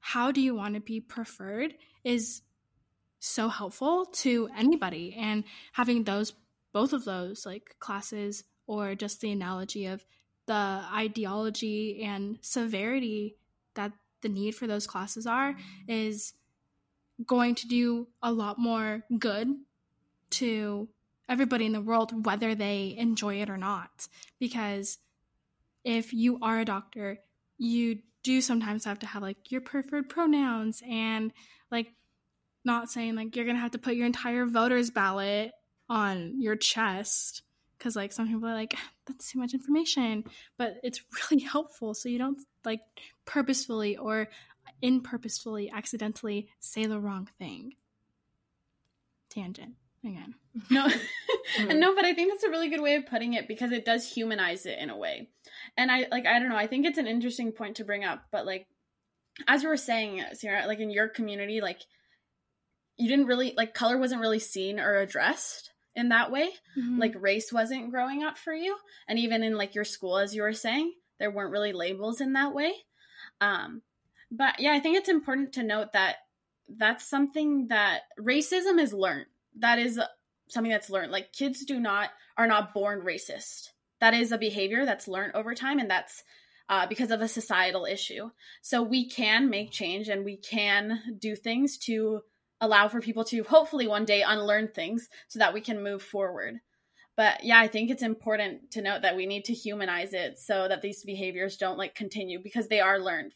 [0.01, 2.43] how do you want to be preferred is
[3.21, 5.17] so helpful to anybody.
[5.19, 6.33] And having those
[6.73, 10.05] both of those like classes or just the analogy of
[10.47, 13.37] the ideology and severity
[13.75, 15.55] that the need for those classes are
[15.87, 16.33] is
[17.27, 19.49] going to do a lot more good
[20.31, 20.89] to
[21.29, 24.09] everybody in the world whether they enjoy it or not.
[24.39, 24.99] Because
[25.89, 27.19] if you are a doctor
[27.57, 31.33] you do sometimes have to have like your preferred pronouns and
[31.71, 31.89] like
[32.65, 35.53] not saying like you're gonna have to put your entire voter's ballot
[35.89, 37.43] on your chest
[37.79, 40.25] because like some people are like ah, that's too much information
[40.59, 42.81] but it's really helpful so you don't like
[43.25, 44.29] purposefully or
[44.83, 47.75] impurposefully accidentally say the wrong thing.
[49.31, 49.75] Tangent
[50.05, 50.35] again
[50.71, 50.87] no.
[50.87, 51.79] Mm-hmm.
[51.79, 54.11] no but i think that's a really good way of putting it because it does
[54.11, 55.29] humanize it in a way.
[55.77, 58.25] And i like i don't know i think it's an interesting point to bring up
[58.33, 58.67] but like
[59.47, 61.81] as you were saying ciarra like in your community like
[62.97, 66.49] you didn't really like color wasn't really seen or addressed in that way.
[66.79, 66.99] Mm-hmm.
[66.99, 68.77] like race wasn't growing up for you.
[69.09, 72.33] And even in like your school as you were saying there weren't really labels in
[72.35, 72.73] that way.
[73.41, 73.83] Um
[74.31, 76.17] but yeah i think it's important to note that
[76.69, 79.27] that's something that racism is learned.
[79.59, 79.99] That is
[80.49, 83.69] something that's learned like kids do not are not born racist
[84.01, 86.23] that is a behavior that's learned over time and that's
[86.71, 88.29] uh, because of a societal issue
[88.61, 92.21] so we can make change and we can do things to
[92.61, 96.61] allow for people to hopefully one day unlearn things so that we can move forward.
[97.17, 100.69] But yeah, I think it's important to note that we need to humanize it so
[100.69, 103.35] that these behaviors don't like continue because they are learned.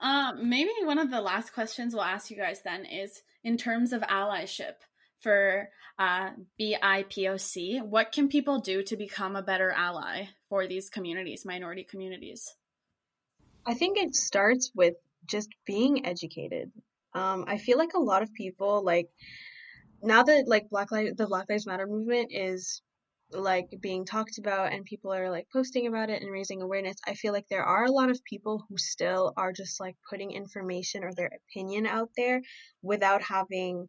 [0.00, 3.92] Um, maybe one of the last questions we'll ask you guys then is in terms
[3.92, 4.76] of allyship
[5.20, 11.44] for uh, BIPOC, what can people do to become a better ally for these communities,
[11.44, 12.54] minority communities?
[13.66, 14.94] I think it starts with
[15.26, 16.72] just being educated.
[17.14, 19.08] Um, I feel like a lot of people like
[20.02, 22.82] now that like Black Lives the Black Lives Matter movement is
[23.32, 27.14] like being talked about and people are like posting about it and raising awareness i
[27.14, 31.04] feel like there are a lot of people who still are just like putting information
[31.04, 32.42] or their opinion out there
[32.82, 33.88] without having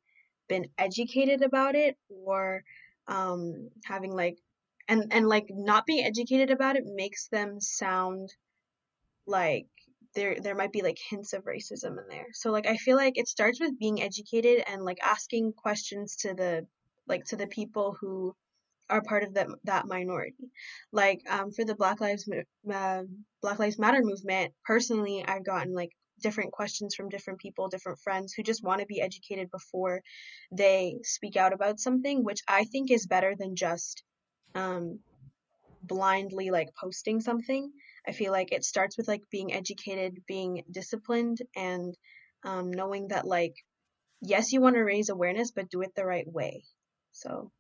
[0.51, 2.63] been educated about it or
[3.07, 4.37] um having like
[4.89, 8.29] and and like not being educated about it makes them sound
[9.25, 9.67] like
[10.13, 12.27] there there might be like hints of racism in there.
[12.33, 16.33] So like I feel like it starts with being educated and like asking questions to
[16.33, 16.67] the
[17.07, 18.35] like to the people who
[18.89, 20.51] are part of that that minority.
[20.91, 23.03] Like um, for the Black Lives uh,
[23.41, 28.34] Black Lives Matter movement, personally, I've gotten like different questions from different people, different friends
[28.34, 30.01] who just want to be educated before
[30.51, 34.03] they speak out about something, which I think is better than just
[34.55, 34.99] um,
[35.84, 37.71] blindly like posting something.
[38.07, 41.95] I feel like it starts with like being educated, being disciplined, and
[42.43, 43.55] um, knowing that like
[44.21, 46.63] yes, you want to raise awareness, but do it the right way.
[47.12, 47.51] So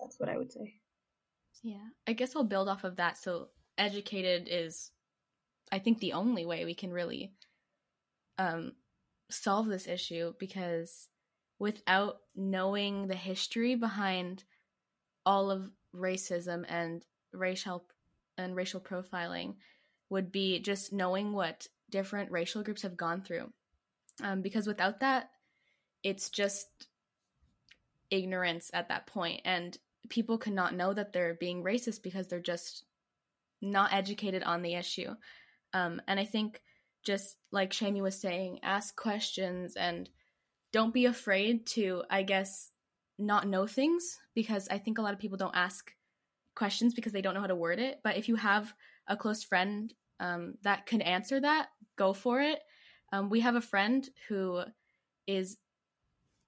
[0.00, 0.74] that's what I would say.
[1.62, 3.16] Yeah, I guess I'll build off of that.
[3.16, 3.48] So
[3.78, 4.90] educated is,
[5.72, 7.32] I think, the only way we can really
[8.38, 8.72] um,
[9.30, 11.08] solve this issue because
[11.58, 14.44] without knowing the history behind
[15.24, 17.84] all of racism and racial
[18.36, 19.54] and racial profiling
[20.10, 23.50] would be just knowing what different racial groups have gone through.
[24.22, 25.30] Um, because without that,
[26.02, 26.68] it's just
[28.10, 29.76] ignorance at that point, and
[30.08, 32.84] people cannot know that they're being racist because they're just
[33.60, 35.14] not educated on the issue.
[35.72, 36.60] Um, and I think
[37.04, 40.08] just like Shamie was saying, ask questions and
[40.72, 42.70] don't be afraid to, I guess,
[43.18, 45.92] not know things because I think a lot of people don't ask
[46.54, 48.00] questions because they don't know how to word it.
[48.02, 48.72] But if you have
[49.06, 52.60] a close friend um, that can answer that, go for it.
[53.12, 54.62] Um, we have a friend who
[55.26, 55.56] is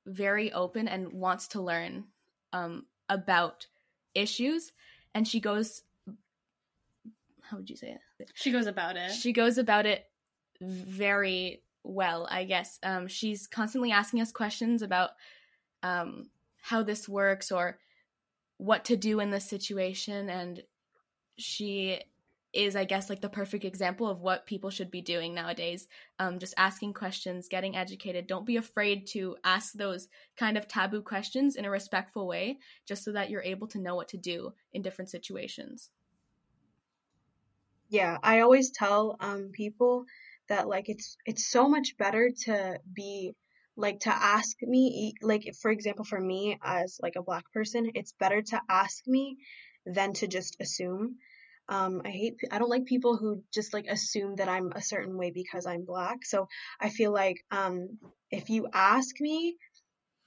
[0.07, 2.05] very open and wants to learn
[2.53, 3.67] um, about
[4.15, 4.73] issues,
[5.15, 5.83] and she goes.
[7.43, 8.31] How would you say it?
[8.35, 9.13] She goes about it.
[9.13, 10.05] She goes about it
[10.61, 12.79] very well, I guess.
[12.83, 15.11] Um, she's constantly asking us questions about
[15.83, 16.31] um,
[16.61, 17.79] how this works or
[18.59, 20.63] what to do in this situation and
[21.37, 22.01] she
[22.53, 25.89] is i guess like the perfect example of what people should be doing nowadays.
[26.19, 28.27] Um, just asking questions getting educated.
[28.27, 33.05] Don't be afraid to ask those kind of taboo questions in a respectful way just
[33.05, 35.91] so that you're able to know what to do in different situations.
[37.91, 40.07] Yeah i always tell um, people
[40.49, 43.35] that like it's it's so much better to be
[43.77, 48.13] like to ask me like for example for me as like a black person it's
[48.19, 49.37] better to ask me
[49.85, 51.17] than to just assume
[51.69, 55.17] um, I hate, I don't like people who just like assume that I'm a certain
[55.17, 56.25] way because I'm black.
[56.25, 56.47] So
[56.81, 57.99] I feel like um,
[58.31, 59.57] if you ask me,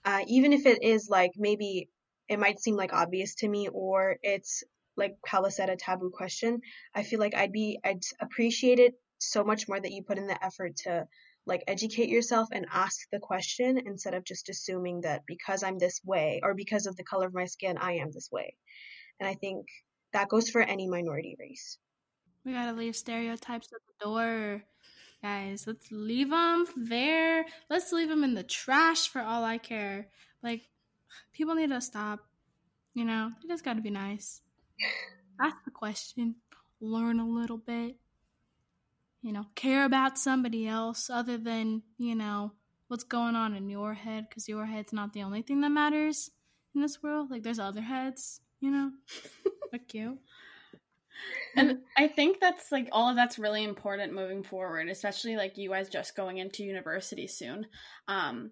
[0.03, 1.89] uh, even if it is like maybe
[2.27, 4.63] it might seem like obvious to me or it's
[4.97, 6.59] like Kala said, a taboo question,
[6.93, 10.27] I feel like I'd be, I'd appreciate it so much more that you put in
[10.27, 11.07] the effort to
[11.45, 15.99] like educate yourself and ask the question instead of just assuming that because I'm this
[16.03, 18.55] way or because of the color of my skin, I am this way.
[19.19, 19.67] And I think
[20.13, 21.77] that goes for any minority race.
[22.45, 24.63] We gotta leave stereotypes at the door,
[25.21, 25.67] guys.
[25.67, 27.45] Let's leave them there.
[27.69, 30.07] Let's leave them in the trash for all I care.
[30.41, 30.61] Like,
[31.33, 32.21] people need to stop.
[32.93, 34.41] You know, they just gotta be nice.
[35.41, 36.35] Ask the question,
[36.79, 37.95] learn a little bit.
[39.21, 42.53] You know, care about somebody else other than, you know,
[42.87, 46.31] what's going on in your head because your head's not the only thing that matters
[46.73, 47.29] in this world.
[47.29, 48.91] Like, there's other heads, you know?
[49.71, 50.19] Fuck you.
[51.55, 55.69] And I think that's like all of that's really important moving forward, especially like you
[55.69, 57.67] guys just going into university soon.
[58.07, 58.51] Um,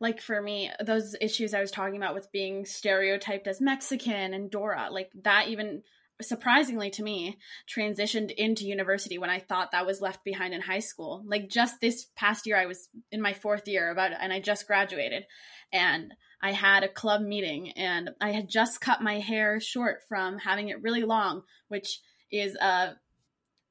[0.00, 4.50] like for me, those issues I was talking about with being stereotyped as Mexican and
[4.50, 5.82] Dora, like that even
[6.20, 7.38] surprisingly to me
[7.68, 11.22] transitioned into university when I thought that was left behind in high school.
[11.26, 14.66] Like just this past year I was in my fourth year about and I just
[14.66, 15.24] graduated
[15.72, 20.38] and I had a club meeting and I had just cut my hair short from
[20.38, 22.00] having it really long, which
[22.30, 22.92] is uh,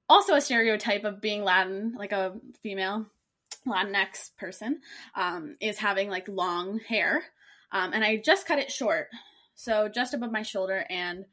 [0.07, 3.07] also a stereotype of being Latin, like a female
[3.67, 4.79] Latinx person,
[5.15, 7.23] um, is having like long hair.
[7.71, 9.07] Um, and I just cut it short,
[9.55, 10.85] so just above my shoulder.
[10.89, 11.25] And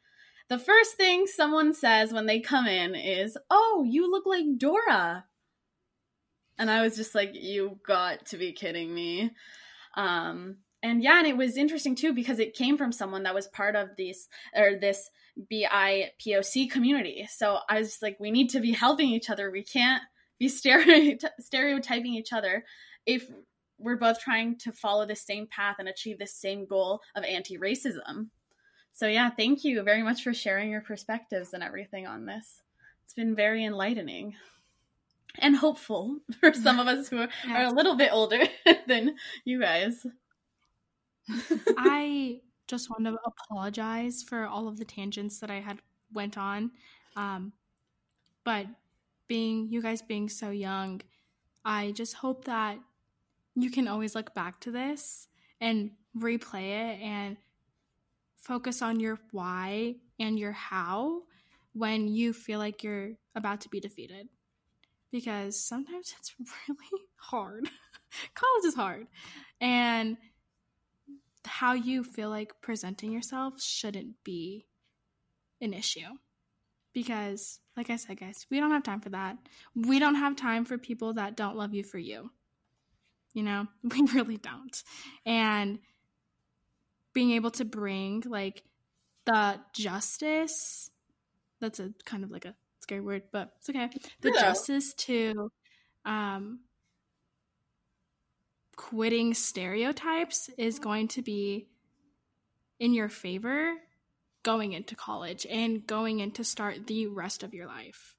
[0.48, 5.24] the first thing someone says when they come in is, Oh, you look like Dora.
[6.58, 9.30] And I was just like, You got to be kidding me.
[9.94, 13.48] Um, and yeah, and it was interesting too because it came from someone that was
[13.48, 15.10] part of this or this
[15.50, 17.28] BIPOC community.
[17.30, 19.50] So I was like, we need to be helping each other.
[19.50, 20.02] We can't
[20.38, 22.64] be stereotyping each other
[23.06, 23.28] if
[23.78, 28.28] we're both trying to follow the same path and achieve the same goal of anti-racism.
[28.98, 32.62] So yeah, thank you very much for sharing your perspectives and everything on this.
[33.04, 34.34] It's been very enlightening
[35.38, 38.40] and hopeful for some of us who are, are a little bit older
[38.88, 40.04] than you guys.
[41.78, 45.78] I just want to apologize for all of the tangents that I had
[46.12, 46.72] went on.
[47.14, 47.52] Um,
[48.42, 48.66] but
[49.28, 51.02] being you guys being so young,
[51.64, 52.80] I just hope that
[53.54, 55.28] you can always look back to this
[55.60, 57.36] and replay it and
[58.38, 61.22] focus on your why and your how
[61.72, 64.28] when you feel like you're about to be defeated.
[65.10, 66.34] Because sometimes it's
[66.68, 67.68] really hard.
[68.34, 69.06] College is hard.
[69.60, 70.16] And
[71.44, 74.66] how you feel like presenting yourself shouldn't be
[75.60, 76.08] an issue.
[76.92, 79.36] Because, like I said, guys, we don't have time for that.
[79.74, 82.30] We don't have time for people that don't love you for you.
[83.34, 84.82] You know, we really don't.
[85.24, 85.78] And
[87.18, 88.62] being able to bring like
[89.24, 90.88] the justice
[91.60, 93.90] that's a kind of like a scary word, but it's okay.
[94.20, 95.50] The justice to
[96.04, 96.60] um
[98.76, 101.66] quitting stereotypes is going to be
[102.78, 103.72] in your favor
[104.44, 108.14] going into college and going in to start the rest of your life.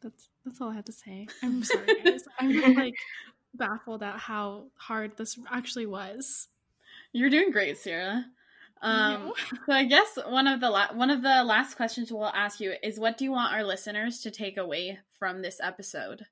[0.00, 1.26] That's that's all I have to say.
[1.42, 2.22] I'm sorry, guys.
[2.38, 2.94] I'm like
[3.52, 6.46] baffled at how hard this actually was.
[7.12, 8.24] You're doing great, Ciarra.
[8.82, 9.32] Um,
[9.66, 12.74] so I guess one of the la- one of the last questions we'll ask you
[12.82, 16.26] is, what do you want our listeners to take away from this episode?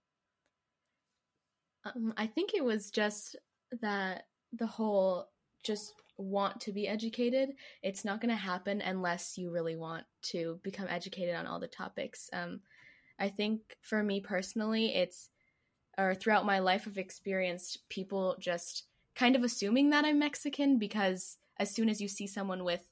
[1.84, 3.36] Um, I think it was just
[3.80, 5.28] that the whole
[5.64, 7.50] just want to be educated.
[7.82, 11.66] It's not going to happen unless you really want to become educated on all the
[11.66, 12.30] topics.
[12.32, 12.60] Um,
[13.18, 15.30] I think for me personally, it's
[15.98, 18.84] or throughout my life, I've experienced people just
[19.16, 22.82] kind of assuming that I'm Mexican because as soon as you see someone with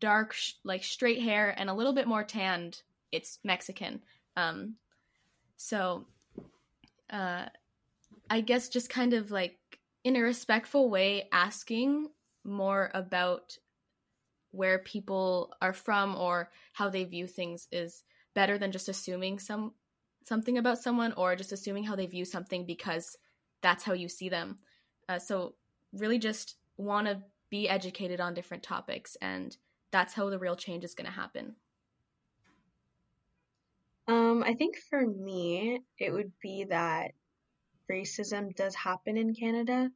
[0.00, 0.34] dark,
[0.64, 2.82] like straight hair and a little bit more tanned,
[3.12, 4.02] it's Mexican.
[4.36, 4.76] Um,
[5.56, 6.06] so
[7.10, 7.46] uh,
[8.28, 9.58] I guess just kind of like
[10.02, 12.08] in a respectful way asking
[12.44, 13.58] more about
[14.50, 18.02] where people are from or how they view things is
[18.34, 19.72] better than just assuming some
[20.24, 23.16] something about someone or just assuming how they view something because
[23.62, 24.58] that's how you see them.
[25.08, 25.54] Uh, so
[25.92, 29.56] really just want to be educated on different topics and
[29.92, 31.54] that's how the real change is going to happen.
[34.08, 37.12] Um, I think for me, it would be that
[37.90, 39.90] racism does happen in Canada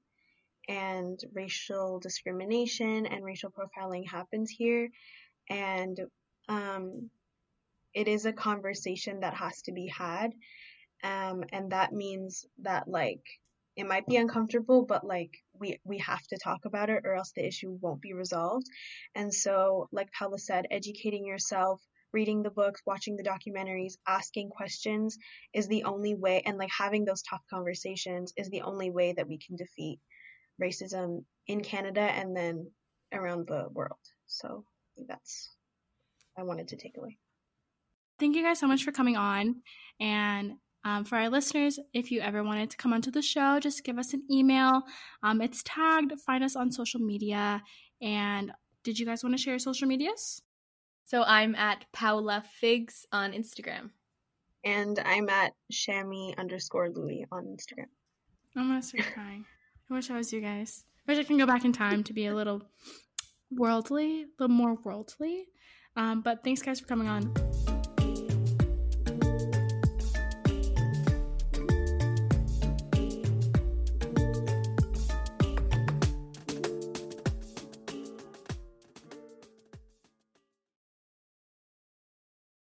[0.68, 4.88] and racial discrimination and racial profiling happens here.
[5.48, 5.98] And
[6.48, 7.11] um,
[7.94, 10.32] it is a conversation that has to be had.
[11.02, 13.24] Um, and that means that, like,
[13.77, 17.33] it might be uncomfortable, but like we we have to talk about it or else
[17.33, 18.66] the issue won't be resolved.
[19.14, 21.81] And so, like Paola said, educating yourself,
[22.12, 25.18] reading the books, watching the documentaries, asking questions
[25.55, 29.29] is the only way and like having those tough conversations is the only way that
[29.29, 30.01] we can defeat
[30.61, 32.71] racism in Canada and then
[33.12, 33.99] around the world.
[34.27, 34.64] So
[35.09, 35.51] that's
[36.37, 37.18] I wanted to take away.
[38.18, 39.62] Thank you guys so much for coming on.
[39.99, 40.55] And
[40.85, 43.99] um, for our listeners, if you ever wanted to come onto the show, just give
[43.99, 44.83] us an email.
[45.22, 46.18] Um, it's tagged.
[46.20, 47.62] Find us on social media.
[48.01, 48.53] And
[48.83, 50.43] did you guys want to share your social medias?
[51.05, 53.91] So I'm at Paola Figs on Instagram.
[54.64, 57.89] And I'm at Shamie underscore Louis on Instagram.
[58.57, 59.45] I'm gonna start crying.
[59.91, 60.85] I wish I was you guys.
[61.09, 62.62] I wish I can go back in time to be a little
[63.51, 65.47] worldly, a little more worldly.
[65.97, 67.33] Um, but thanks, guys, for coming on.